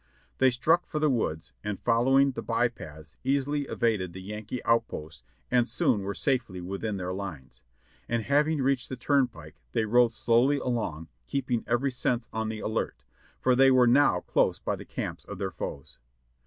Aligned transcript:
They 0.39 0.49
struck 0.49 0.87
for 0.87 0.97
the 0.97 1.11
woods, 1.11 1.53
and 1.63 1.79
following 1.79 2.31
the 2.31 2.41
by 2.41 2.69
paths 2.69 3.17
easily 3.23 3.67
evaded 3.67 4.13
the 4.13 4.21
Yankee 4.23 4.65
outposts 4.65 5.21
and 5.51 5.67
soon 5.67 6.01
were 6.01 6.15
safely 6.15 6.59
within 6.59 6.97
their 6.97 7.13
lines, 7.13 7.61
and 8.09 8.23
having 8.23 8.63
reached 8.63 8.89
the 8.89 8.95
turn 8.95 9.27
pike, 9.27 9.61
they 9.73 9.85
rode 9.85 10.11
slowly 10.11 10.57
along, 10.57 11.09
keeping 11.27 11.63
every 11.67 11.91
sense 11.91 12.27
on 12.33 12.49
the 12.49 12.61
alert, 12.61 13.05
for 13.39 13.55
they 13.55 13.69
were 13.69 13.85
now 13.85 14.21
close 14.21 14.57
by 14.57 14.75
the 14.75 14.85
camps 14.85 15.23
of 15.23 15.37
their 15.37 15.51
foes. 15.51 15.99